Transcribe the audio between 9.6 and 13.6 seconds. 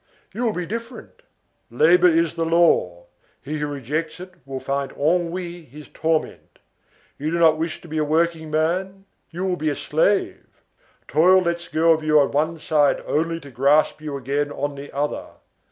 a slave. Toil lets go of you on one side only to